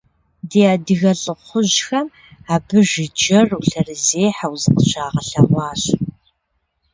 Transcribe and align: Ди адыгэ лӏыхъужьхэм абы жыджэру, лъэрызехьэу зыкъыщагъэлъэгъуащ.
Ди 0.49 0.61
адыгэ 0.73 1.11
лӏыхъужьхэм 1.21 2.07
абы 2.53 2.79
жыджэру, 2.89 3.63
лъэрызехьэу 3.67 4.55
зыкъыщагъэлъэгъуащ. 4.61 5.83